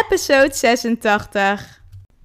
episode 0.00 0.54
86. 0.54 1.81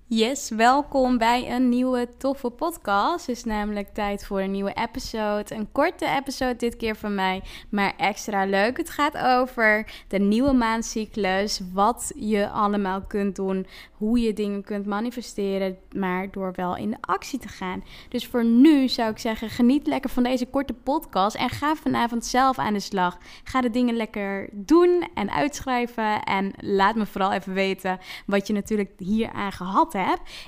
Yes, 0.10 0.50
welkom 0.50 1.18
bij 1.18 1.52
een 1.52 1.70
nieuwe 1.70 2.08
toffe 2.18 2.50
podcast. 2.50 3.26
Het 3.26 3.36
is 3.36 3.44
namelijk 3.44 3.94
tijd 3.94 4.26
voor 4.26 4.42
een 4.42 4.52
nieuwe 4.52 4.74
episode. 4.74 5.56
Een 5.56 5.72
korte 5.72 6.06
episode 6.20 6.56
dit 6.56 6.76
keer 6.76 6.96
van 6.96 7.16
mij, 7.16 7.44
maar 7.70 7.94
extra 7.98 8.46
leuk. 8.46 8.78
Het 8.78 8.90
gaat 8.90 9.18
over 9.18 9.92
de 10.08 10.20
nieuwe 10.20 10.54
maandcyclus, 10.54 11.62
wat 11.74 12.12
je 12.16 12.50
allemaal 12.50 13.02
kunt 13.02 13.36
doen, 13.36 13.68
hoe 13.92 14.20
je 14.20 14.34
dingen 14.34 14.64
kunt 14.64 14.86
manifesteren, 14.86 15.78
maar 15.92 16.32
door 16.32 16.54
wel 16.56 16.76
in 16.76 16.90
de 16.90 16.98
actie 17.02 17.40
te 17.40 17.48
gaan. 17.48 17.84
Dus 18.10 18.28
voor 18.28 18.46
nu 18.46 18.88
zou 18.88 19.12
ik 19.12 19.20
zeggen, 19.20 19.50
geniet 19.50 19.88
lekker 19.88 20.10
van 20.10 20.24
deze 20.24 20.46
korte 20.46 20.74
podcast 20.74 21.36
en 21.36 21.50
ga 21.50 21.76
vanavond 21.76 22.26
zelf 22.26 22.58
aan 22.58 22.74
de 22.74 22.80
slag. 22.80 23.18
Ga 23.44 23.62
de 23.62 23.70
dingen 23.70 23.96
lekker 23.96 24.50
doen 24.52 25.08
en 25.14 25.32
uitschrijven 25.32 26.24
en 26.24 26.54
laat 26.58 26.96
me 26.96 27.06
vooral 27.06 27.32
even 27.32 27.54
weten 27.54 28.00
wat 28.26 28.48
je 28.48 28.54
natuurlijk 28.54 28.92
hier 28.98 29.32
aan 29.32 29.52
gehad 29.52 29.94
hebt 29.94 29.96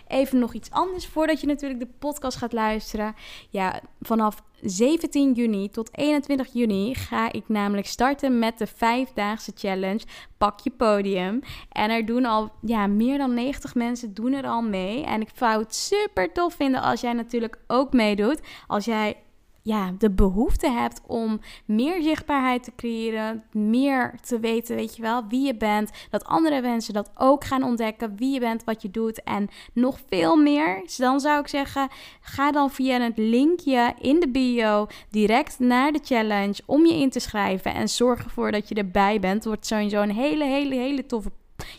Even 0.08 0.39
nog 0.39 0.53
iets 0.53 0.71
anders 0.71 1.08
voordat 1.08 1.41
je 1.41 1.48
natuurlijk 1.48 1.80
de 1.80 1.89
podcast 1.99 2.38
gaat 2.38 2.53
luisteren. 2.53 3.16
Ja, 3.49 3.81
vanaf 4.02 4.44
17 4.62 5.34
juni 5.34 5.70
tot 5.70 5.89
21 5.91 6.53
juni 6.53 6.95
ga 6.95 7.31
ik 7.31 7.44
namelijk 7.48 7.88
starten 7.88 8.39
met 8.39 8.58
de 8.58 8.67
vijfdaagse 8.67 9.52
challenge 9.55 10.05
Pak 10.38 10.59
je 10.59 10.72
podium. 10.72 11.39
En 11.72 11.89
er 11.89 12.05
doen 12.05 12.25
al 12.25 12.52
ja, 12.62 12.88
meer 12.88 13.17
dan 13.17 13.34
90 13.34 13.75
mensen 13.75 14.13
doen 14.13 14.34
er 14.34 14.45
al 14.45 14.62
mee. 14.62 15.03
En 15.03 15.22
ik 15.22 15.30
zou 15.35 15.61
het 15.61 15.75
super 15.75 16.31
tof 16.31 16.53
vinden 16.53 16.81
als 16.81 17.02
jij 17.02 17.13
natuurlijk 17.13 17.59
ook 17.67 17.94
meedoet. 17.94 18.41
Als 18.67 18.86
jij 18.86 19.16
ja, 19.62 19.94
de 19.98 20.12
behoefte 20.12 20.70
hebt 20.70 21.02
om 21.08 21.40
meer 21.66 22.04
zichtbaarheid 22.04 22.63
te 22.63 22.72
creëren, 22.76 23.44
meer 23.52 24.20
te 24.22 24.40
weten, 24.40 24.76
weet 24.76 24.95
je 24.95 25.02
wel, 25.02 25.27
wie 25.27 25.45
je 25.45 25.55
bent, 25.55 25.91
dat 26.09 26.26
andere 26.26 26.62
mensen 26.62 26.94
dat 26.94 27.12
ook 27.16 27.44
gaan 27.44 27.64
ontdekken, 27.64 28.16
wie 28.16 28.34
je 28.34 28.40
bent, 28.40 28.64
wat 28.64 28.81
je 28.81 28.91
doet 28.91 29.23
en 29.23 29.48
nog 29.73 30.00
veel 30.08 30.36
meer, 30.36 30.84
dan 30.98 31.20
zou 31.20 31.39
ik 31.39 31.48
zeggen, 31.48 31.88
ga 32.22 32.52
dan 32.52 32.72
via 32.72 33.00
het 33.00 33.17
linkje 33.17 33.94
in 34.00 34.20
de 34.20 34.30
bio 34.30 34.88
direct 35.09 35.59
naar 35.59 35.92
de 35.92 36.00
challenge 36.03 36.61
om 36.66 36.86
je 36.86 36.94
in 36.94 37.09
te 37.09 37.20
schrijven 37.20 37.73
en 37.73 37.89
zorg 37.89 38.23
ervoor 38.23 38.52
dat 38.52 38.70
je 38.70 38.76
erbij 38.76 39.20
bent. 39.20 39.33
Het 39.33 39.45
wordt 39.45 39.66
sowieso 39.66 40.02
een 40.02 40.11
hele, 40.11 40.44
hele, 40.44 40.76
hele 40.76 41.05
toffe 41.05 41.31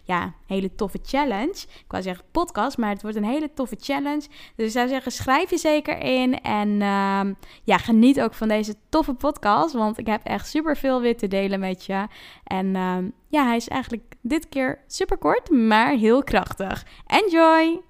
ja, 0.04 0.34
hele 0.46 0.74
toffe 0.74 0.98
challenge. 1.02 1.64
Ik 1.66 1.84
wou 1.88 2.02
zeggen 2.02 2.24
podcast, 2.30 2.78
maar 2.78 2.90
het 2.90 3.02
wordt 3.02 3.16
een 3.16 3.24
hele 3.24 3.52
toffe 3.54 3.76
challenge. 3.80 4.26
Dus 4.56 4.66
ik 4.66 4.72
zou 4.72 4.88
zeggen, 4.88 5.12
schrijf 5.12 5.50
je 5.50 5.58
zeker 5.58 5.98
in. 5.98 6.40
En 6.40 6.68
uh, 6.68 7.20
ja, 7.64 7.78
geniet 7.78 8.20
ook 8.20 8.34
van 8.34 8.48
deze 8.48 8.74
toffe 8.88 9.14
podcast. 9.14 9.72
Want 9.72 9.98
ik 9.98 10.06
heb 10.06 10.24
echt 10.24 10.48
super 10.48 10.76
veel 10.76 11.00
weer 11.00 11.16
te 11.16 11.28
delen 11.28 11.60
met 11.60 11.84
je. 11.84 12.06
En 12.44 12.66
uh, 12.66 12.96
ja, 13.28 13.46
hij 13.46 13.56
is 13.56 13.68
eigenlijk 13.68 14.14
dit 14.20 14.48
keer 14.48 14.78
super 14.86 15.18
kort, 15.18 15.50
maar 15.50 15.92
heel 15.92 16.22
krachtig. 16.22 16.86
Enjoy! 17.06 17.89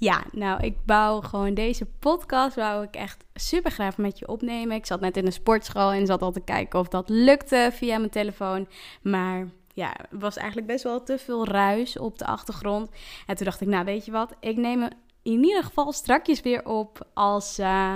Ja, 0.00 0.24
nou, 0.32 0.60
ik 0.64 0.84
bouw 0.84 1.20
gewoon 1.20 1.54
deze 1.54 1.86
podcast, 1.86 2.56
wou 2.56 2.84
ik 2.84 2.94
echt 2.94 3.24
super 3.34 3.70
graag 3.70 3.96
met 3.96 4.18
je 4.18 4.28
opnemen. 4.28 4.76
Ik 4.76 4.86
zat 4.86 5.00
net 5.00 5.16
in 5.16 5.26
een 5.26 5.32
sportschool 5.32 5.92
en 5.92 6.06
zat 6.06 6.22
al 6.22 6.32
te 6.32 6.40
kijken 6.40 6.78
of 6.78 6.88
dat 6.88 7.08
lukte 7.08 7.70
via 7.72 7.98
mijn 7.98 8.10
telefoon. 8.10 8.68
Maar 9.02 9.48
ja, 9.74 9.96
was 10.10 10.36
eigenlijk 10.36 10.66
best 10.66 10.84
wel 10.84 11.02
te 11.02 11.18
veel 11.18 11.46
ruis 11.46 11.98
op 11.98 12.18
de 12.18 12.26
achtergrond. 12.26 12.90
En 13.26 13.36
toen 13.36 13.44
dacht 13.44 13.60
ik, 13.60 13.68
nou, 13.68 13.84
weet 13.84 14.04
je 14.04 14.10
wat, 14.10 14.34
ik 14.40 14.56
neem 14.56 14.88
in 15.22 15.44
ieder 15.44 15.64
geval 15.64 15.92
strakjes 15.92 16.40
weer 16.40 16.64
op 16.64 17.08
als, 17.14 17.58
uh, 17.58 17.94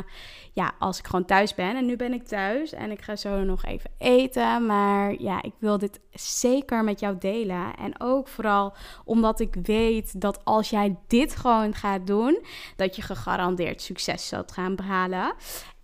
ja, 0.53 0.73
als 0.79 0.99
ik 0.99 1.07
gewoon 1.07 1.25
thuis 1.25 1.55
ben. 1.55 1.77
En 1.77 1.87
nu 1.87 1.97
ben 1.97 2.13
ik 2.13 2.27
thuis 2.27 2.73
en 2.73 2.91
ik 2.91 3.03
ga 3.03 3.17
zo 3.17 3.45
nog 3.45 3.65
even 3.65 3.91
eten. 3.99 4.67
Maar 4.67 5.23
ja, 5.23 5.43
ik 5.43 5.53
wil 5.59 5.79
dit 5.79 6.01
zeker 6.13 6.85
met 6.85 7.01
jou 7.01 7.17
delen. 7.19 7.77
En 7.77 8.01
ook 8.01 8.29
vooral 8.29 8.75
omdat 9.05 9.41
ik 9.41 9.57
weet 9.63 10.21
dat 10.21 10.45
als 10.45 10.71
jij 10.71 10.97
dit 11.07 11.37
gewoon 11.37 11.75
gaat 11.75 12.07
doen, 12.07 12.45
dat 12.77 12.97
je 12.97 13.03
gegarandeerd 13.03 13.83
succes 13.83 14.29
zult 14.29 14.53
gaan 14.53 14.77
behalen. 14.77 15.35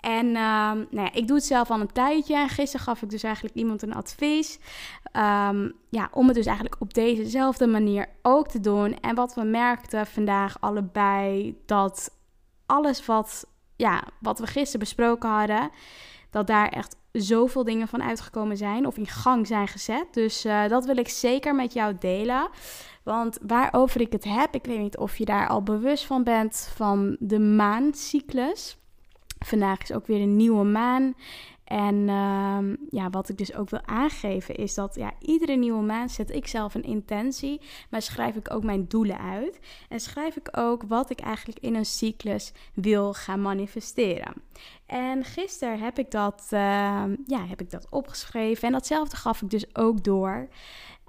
En 0.01 0.27
uh, 0.27 0.33
nou 0.73 0.87
ja, 0.91 1.13
ik 1.13 1.27
doe 1.27 1.37
het 1.37 1.47
zelf 1.47 1.71
al 1.71 1.81
een 1.81 1.93
tijdje. 1.93 2.49
Gisteren 2.49 2.87
gaf 2.87 3.03
ik 3.03 3.11
dus 3.11 3.23
eigenlijk 3.23 3.55
iemand 3.55 3.83
een 3.83 3.95
advies. 3.95 4.59
Um, 5.13 5.73
ja, 5.89 6.09
om 6.13 6.27
het 6.27 6.37
dus 6.37 6.47
eigenlijk 6.47 6.81
op 6.81 6.95
dezezelfde 6.95 7.67
manier 7.67 8.09
ook 8.23 8.49
te 8.49 8.61
doen. 8.61 9.01
En 9.01 9.15
wat 9.15 9.35
we 9.35 9.43
merkten 9.43 10.07
vandaag 10.07 10.61
allebei, 10.61 11.59
dat 11.67 12.11
alles 12.67 13.07
wat, 13.07 13.47
ja, 13.77 14.03
wat 14.21 14.39
we 14.39 14.47
gisteren 14.47 14.81
besproken 14.81 15.31
hadden, 15.31 15.71
dat 16.31 16.47
daar 16.47 16.69
echt 16.69 16.97
zoveel 17.13 17.65
dingen 17.65 17.89
van 17.89 18.03
uitgekomen 18.03 18.57
zijn 18.57 18.87
of 18.87 18.97
in 18.97 19.07
gang 19.07 19.47
zijn 19.47 19.69
gezet. 19.69 20.07
Dus 20.11 20.45
uh, 20.45 20.69
dat 20.69 20.85
wil 20.85 20.97
ik 20.97 21.09
zeker 21.09 21.55
met 21.55 21.73
jou 21.73 21.97
delen. 21.99 22.49
Want 23.03 23.39
waarover 23.47 24.01
ik 24.01 24.13
het 24.13 24.25
heb, 24.25 24.55
ik 24.55 24.65
weet 24.65 24.79
niet 24.79 24.97
of 24.99 25.17
je 25.17 25.25
daar 25.25 25.49
al 25.49 25.63
bewust 25.63 26.07
van 26.07 26.25
bent 26.25 26.73
van 26.77 27.17
de 27.19 27.39
maancyclus. 27.39 28.80
Vandaag 29.47 29.83
is 29.83 29.93
ook 29.93 30.07
weer 30.07 30.21
een 30.21 30.37
nieuwe 30.37 30.65
maan. 30.65 31.15
En 31.71 31.95
uh, 31.95 32.59
ja, 32.91 33.11
wat 33.11 33.29
ik 33.29 33.39
dus 33.39 33.55
ook 33.55 33.71
wil 33.71 33.87
aangeven 33.87 34.55
is 34.55 34.75
dat 34.75 34.95
ja, 34.95 35.13
iedere 35.19 35.57
nieuwe 35.57 35.83
maand 35.83 36.11
zet 36.11 36.35
ik 36.35 36.47
zelf 36.47 36.75
een 36.75 36.83
intentie, 36.83 37.61
maar 37.91 38.03
schrijf 38.03 38.37
ik 38.37 38.55
ook 38.55 38.63
mijn 38.63 38.89
doelen 38.89 39.21
uit. 39.21 39.59
En 39.89 40.01
schrijf 40.01 40.37
ik 40.37 40.49
ook 40.59 40.83
wat 40.89 41.11
ik 41.11 41.21
eigenlijk 41.21 41.59
in 41.59 41.75
een 41.75 41.85
cyclus 41.85 42.53
wil 42.75 43.15
gaan 43.15 43.43
manifesteren. 43.43 44.33
En 44.87 45.25
gisteren 45.25 45.79
heb 45.79 45.99
ik 45.99 46.11
dat, 46.11 46.43
uh, 46.45 46.61
ja, 47.27 47.47
heb 47.47 47.61
ik 47.61 47.71
dat 47.71 47.87
opgeschreven 47.91 48.67
en 48.67 48.73
datzelfde 48.73 49.17
gaf 49.17 49.43
ik 49.43 49.51
dus 49.51 49.77
ook 49.77 50.05
door 50.05 50.49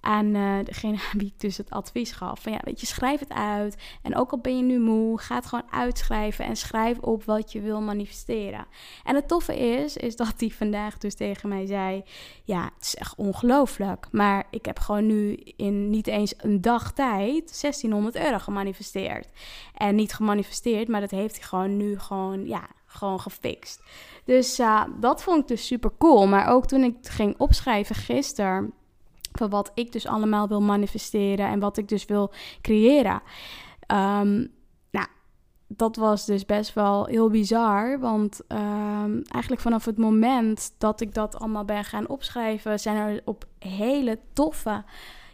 aan 0.02 0.36
uh, 0.36 0.58
degene 0.64 0.98
aan 1.12 1.20
wie 1.20 1.28
ik 1.28 1.40
dus 1.40 1.58
het 1.58 1.70
advies 1.70 2.12
gaf. 2.12 2.42
Van 2.42 2.52
ja, 2.52 2.60
weet 2.64 2.80
je, 2.80 2.86
schrijf 2.86 3.20
het 3.20 3.34
uit. 3.34 3.78
En 4.02 4.16
ook 4.16 4.32
al 4.32 4.40
ben 4.40 4.58
je 4.58 4.64
nu 4.64 4.80
moe, 4.80 5.20
ga 5.20 5.36
het 5.36 5.46
gewoon 5.46 5.72
uitschrijven 5.72 6.46
en 6.46 6.56
schrijf 6.56 7.00
op 7.00 7.24
wat 7.24 7.52
je 7.52 7.62
wil 7.62 7.82
manifesteren. 7.82 8.66
En 9.04 9.16
het 9.16 9.28
toffe 9.28 9.60
is, 9.60 9.98
is 9.98 10.16
dat 10.16 10.34
hij 10.38 10.50
vandaag 10.50 10.98
dus 10.98 11.16
tegen 11.16 11.50
mij 11.50 11.66
zei: 11.66 12.04
Ja, 12.44 12.64
het 12.76 12.86
is 12.86 12.96
echt 12.96 13.16
ongelooflijk. 13.16 14.08
Maar 14.12 14.48
ik 14.50 14.66
heb 14.66 14.80
gewoon 14.80 15.06
nu 15.06 15.34
in 15.56 15.90
niet 15.90 16.08
eens 16.08 16.34
een 16.38 16.62
dag 16.62 16.94
tijd 16.94 17.62
1600 17.62 18.16
euro 18.16 18.40
gemanifesteerd. 18.40 19.28
En 19.76 19.96
niet 19.96 20.14
gemanifesteerd, 20.14 20.88
maar 20.88 21.02
dat 21.02 21.12
heeft 21.12 21.36
hij 21.36 21.44
gewoon 21.44 21.78
nu 21.78 22.00
gewoon, 22.00 22.48
ja, 22.48 22.68
gewoon 22.86 23.20
gefixt. 23.20 23.82
Dus 24.26 24.60
uh, 24.60 24.84
dat 25.00 25.24
vond 25.24 25.42
ik 25.42 25.48
dus 25.48 25.66
super 25.66 25.92
cool. 25.98 26.28
Maar 26.28 26.48
ook 26.48 26.66
toen 26.66 26.84
ik 26.84 26.96
ging 27.02 27.36
opschrijven 27.38 27.96
gisteren 27.96 28.74
van 29.32 29.50
wat 29.50 29.72
ik 29.74 29.92
dus 29.92 30.08
allemaal 30.08 30.48
wil 30.48 30.62
manifesteren 30.62 31.48
en 31.48 31.60
wat 31.60 31.78
ik 31.78 31.88
dus 31.88 32.06
wil 32.06 32.32
creëren. 32.62 33.22
Um, 33.88 34.52
nou, 34.92 35.08
dat 35.68 35.96
was 35.96 36.26
dus 36.26 36.46
best 36.46 36.74
wel 36.74 37.06
heel 37.06 37.30
bizar. 37.30 38.00
Want 38.00 38.42
um, 38.48 39.22
eigenlijk 39.22 39.62
vanaf 39.62 39.86
het 39.86 39.98
moment 39.98 40.74
dat 40.78 41.02
ik 41.02 41.14
dat 41.14 41.40
allemaal 41.40 41.66
ben 41.66 41.84
gaan 41.84 42.08
opschrijven, 42.08 42.80
zijn 42.80 42.96
er 42.96 43.22
op 43.26 43.46
hele 43.60 44.20
toffe, 44.34 44.84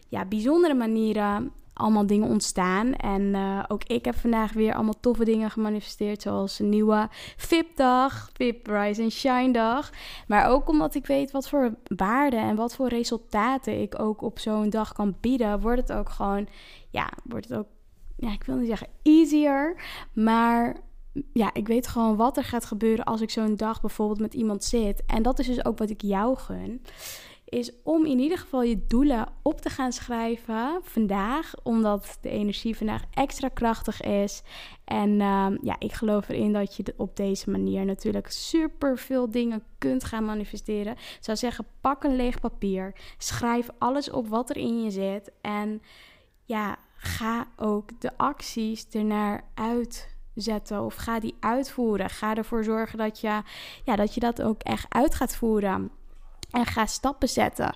ja, 0.09 0.25
bijzondere 0.25 0.73
manieren 0.73 1.51
allemaal 1.77 2.05
dingen 2.05 2.27
ontstaan. 2.27 2.93
En 2.93 3.35
eh, 3.35 3.63
ook 3.67 3.83
ik 3.83 4.05
heb 4.05 4.15
vandaag 4.15 4.53
weer 4.53 4.73
allemaal 4.73 4.99
toffe 4.99 5.25
dingen 5.25 5.51
gemanifesteerd. 5.51 6.21
Zoals 6.21 6.59
een 6.59 6.69
nieuwe 6.69 7.07
VIP-dag, 7.37 8.29
VIP 8.33 8.67
Rise 8.67 9.01
and 9.01 9.11
Shine 9.11 9.51
dag. 9.51 9.89
Maar 10.27 10.49
ook 10.49 10.69
omdat 10.69 10.95
ik 10.95 11.05
weet 11.05 11.31
wat 11.31 11.49
voor 11.49 11.75
waarden 11.95 12.39
en 12.39 12.55
wat 12.55 12.75
voor 12.75 12.87
resultaten 12.87 13.81
ik 13.81 13.99
ook 13.99 14.21
op 14.21 14.39
zo'n 14.39 14.69
dag 14.69 14.93
kan 14.93 15.15
bieden, 15.21 15.61
wordt 15.61 15.81
het 15.87 15.97
ook 15.97 16.09
gewoon, 16.09 16.47
ja, 16.89 17.09
wordt 17.23 17.49
het 17.49 17.57
ook, 17.57 17.67
ja, 18.15 18.31
ik 18.31 18.43
wil 18.43 18.55
niet 18.55 18.67
zeggen 18.67 18.87
easier, 19.03 19.81
maar 20.13 20.75
ja, 21.33 21.53
ik 21.53 21.67
weet 21.67 21.87
gewoon 21.87 22.15
wat 22.15 22.37
er 22.37 22.43
gaat 22.43 22.65
gebeuren 22.65 23.05
als 23.05 23.21
ik 23.21 23.29
zo'n 23.29 23.55
dag 23.55 23.81
bijvoorbeeld 23.81 24.19
met 24.19 24.33
iemand 24.33 24.63
zit. 24.63 25.03
En 25.05 25.23
dat 25.23 25.39
is 25.39 25.47
dus 25.47 25.65
ook 25.65 25.77
wat 25.77 25.89
ik 25.89 26.01
jou 26.01 26.37
gun 26.37 26.81
is 27.49 27.71
om 27.83 28.05
in 28.05 28.19
ieder 28.19 28.37
geval 28.37 28.61
je 28.61 28.85
doelen 28.87 29.27
op 29.41 29.61
te 29.61 29.69
gaan 29.69 29.91
schrijven 29.91 30.79
vandaag, 30.81 31.53
omdat 31.63 32.17
de 32.21 32.29
energie 32.29 32.77
vandaag 32.77 33.03
extra 33.13 33.47
krachtig 33.47 34.01
is. 34.01 34.41
En 34.85 35.09
uh, 35.09 35.47
ja, 35.61 35.75
ik 35.79 35.93
geloof 35.93 36.29
erin 36.29 36.53
dat 36.53 36.75
je 36.75 36.93
op 36.97 37.15
deze 37.15 37.49
manier 37.49 37.85
natuurlijk 37.85 38.31
super 38.31 38.97
veel 38.97 39.31
dingen 39.31 39.63
kunt 39.77 40.03
gaan 40.03 40.25
manifesteren. 40.25 40.93
Ik 40.93 41.17
zou 41.19 41.37
zeggen, 41.37 41.65
pak 41.81 42.03
een 42.03 42.15
leeg 42.15 42.39
papier, 42.39 42.93
schrijf 43.17 43.69
alles 43.77 44.09
op 44.09 44.27
wat 44.27 44.49
er 44.49 44.57
in 44.57 44.83
je 44.83 44.91
zit 44.91 45.31
en 45.41 45.81
ja, 46.45 46.77
ga 46.97 47.47
ook 47.57 48.01
de 48.01 48.17
acties 48.17 48.87
ernaar 48.89 49.43
uitzetten 49.53 50.81
of 50.81 50.95
ga 50.95 51.19
die 51.19 51.35
uitvoeren. 51.39 52.09
Ga 52.09 52.35
ervoor 52.35 52.63
zorgen 52.63 52.97
dat 52.97 53.19
je, 53.19 53.41
ja, 53.83 53.95
dat 53.95 54.13
je 54.13 54.19
dat 54.19 54.41
ook 54.41 54.61
echt 54.61 54.85
uit 54.89 55.15
gaat 55.15 55.35
voeren. 55.35 55.91
En 56.51 56.65
ga 56.65 56.85
stappen 56.85 57.29
zetten. 57.29 57.75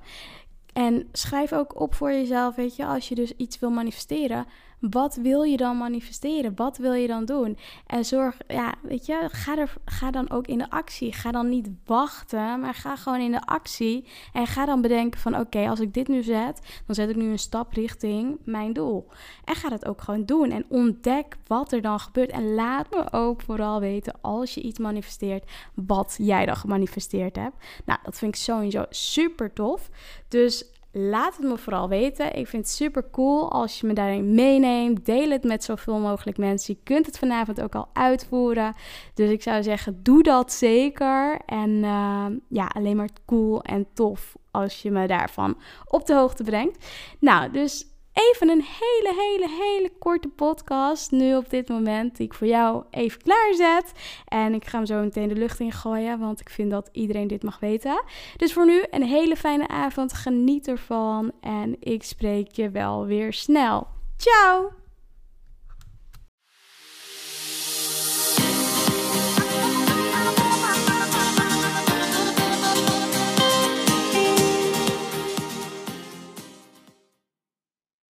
En 0.74 1.10
schrijf 1.12 1.54
ook 1.54 1.80
op 1.80 1.96
voor 1.96 2.12
jezelf, 2.12 2.56
weet 2.56 2.76
je, 2.76 2.86
als 2.86 3.10
je 3.10 3.16
dus 3.16 3.36
iets 3.36 3.60
wil 3.60 3.70
manifesteren, 3.70 4.46
wat 4.82 5.16
wil 5.16 5.44
je 5.44 5.58
dan 5.58 5.78
manifesteren? 5.78 6.56
Wat 6.56 6.78
wil 6.78 6.94
je 6.94 7.08
dan 7.08 7.26
doen? 7.26 7.58
En 7.88 8.06
zorg, 8.06 8.38
ja, 8.48 8.74
weet 8.82 9.06
je, 9.06 9.28
ga, 9.32 9.58
er, 9.58 9.74
ga 9.86 10.12
dan 10.12 10.30
ook 10.30 10.48
in 10.48 10.58
de 10.58 10.70
actie. 10.70 11.14
Ga 11.14 11.32
dan 11.32 11.50
niet 11.50 11.70
wachten, 11.86 12.60
maar 12.60 12.74
ga 12.74 12.96
gewoon 12.96 13.20
in 13.20 13.32
de 13.32 13.46
actie. 13.46 14.08
En 14.34 14.48
ga 14.48 14.66
dan 14.66 14.82
bedenken 14.82 15.20
van, 15.20 15.40
oké, 15.40 15.70
als 15.70 15.80
ik 15.80 15.94
dit 15.94 16.08
nu 16.08 16.24
zet, 16.24 16.82
dan 16.86 16.96
zet 16.96 17.10
ik 17.10 17.16
nu 17.16 17.30
een 17.32 17.40
stap 17.40 17.74
richting 17.74 18.38
mijn 18.46 18.74
doel. 18.74 19.08
En 19.44 19.56
ga 19.56 19.70
dat 19.70 19.86
ook 19.86 20.02
gewoon 20.02 20.26
doen. 20.26 20.52
En 20.52 20.66
ontdek 20.68 21.38
wat 21.48 21.72
er 21.72 21.82
dan 21.82 22.00
gebeurt. 22.00 22.30
En 22.30 22.54
laat 22.54 22.90
me 22.92 23.12
ook 23.12 23.42
vooral 23.42 23.80
weten, 23.80 24.14
als 24.22 24.54
je 24.54 24.62
iets 24.62 24.80
manifesteert, 24.80 25.52
wat 25.74 26.16
jij 26.18 26.46
dan 26.46 26.56
gemanifesteerd 26.56 27.36
hebt. 27.36 27.56
Nou, 27.86 28.00
dat 28.04 28.18
vind 28.18 28.36
ik 28.36 28.42
sowieso 28.42 28.86
super 28.90 29.54
tof. 29.54 29.90
Dus 30.28 30.71
Laat 30.94 31.38
het 31.38 31.46
me 31.46 31.58
vooral 31.58 31.90
weten. 31.90 32.36
Ik 32.36 32.48
vind 32.48 32.66
het 32.66 32.76
super 32.76 33.10
cool 33.12 33.52
als 33.52 33.80
je 33.80 33.88
me 33.88 33.94
daarin 33.94 34.36
meeneemt. 34.36 35.06
Deel 35.06 35.30
het 35.30 35.44
met 35.44 35.64
zoveel 35.64 36.00
mogelijk 36.00 36.38
mensen. 36.38 36.74
Je 36.74 36.80
kunt 36.84 37.06
het 37.06 37.18
vanavond 37.18 37.62
ook 37.62 37.76
al 37.76 37.90
uitvoeren. 37.94 38.74
Dus 39.14 39.30
ik 39.30 39.44
zou 39.44 39.64
zeggen, 39.64 40.04
doe 40.04 40.24
dat 40.24 40.52
zeker. 40.52 41.40
En 41.46 41.70
uh, 41.70 42.26
ja, 42.48 42.66
alleen 42.74 42.96
maar 42.96 43.10
cool 43.26 43.62
en 43.62 43.88
tof 43.94 44.36
als 44.52 44.82
je 44.82 44.92
me 44.92 45.08
daarvan 45.08 45.58
op 45.86 46.06
de 46.06 46.16
hoogte 46.16 46.44
brengt. 46.44 46.86
Nou, 47.20 47.52
dus 47.52 47.86
even 48.14 48.50
een 48.50 48.64
hele, 48.64 49.16
hele, 49.22 49.50
hele 49.50 49.92
korte 50.00 50.28
podcast. 50.28 51.12
Nu 51.12 51.36
op 51.36 51.50
dit 51.50 51.70
moment, 51.70 52.18
die 52.18 52.26
ik 52.26 52.34
voor 52.34 52.48
jou 52.48 52.84
even 52.90 53.22
klaarzet. 53.22 53.92
En 54.28 54.54
ik 54.54 54.66
ga 54.66 54.78
hem 54.78 54.86
zo 54.86 55.02
meteen 55.02 55.28
de 55.28 55.36
lucht 55.36 55.60
in 55.60 55.72
gooien, 55.72 56.20
want 56.20 56.40
ik 56.40 56.50
vind 56.50 56.72
dat 56.72 56.90
iedereen 56.92 57.28
dit 57.28 57.44
mag 57.44 57.60
weten. 57.60 58.04
Dus 58.38 58.54
voor 58.54 58.66
nu 58.66 58.84
een 58.90 59.04
hele 59.04 59.36
fijne 59.36 59.68
avond. 59.68 60.14
Geniet 60.14 60.68
ervan. 60.68 61.32
En 61.42 61.76
ik 61.80 62.04
spreek 62.04 62.52
je 62.52 62.70
wel 62.70 63.06
weer 63.06 63.34
snel. 63.34 63.88
Ciao! 64.18 64.81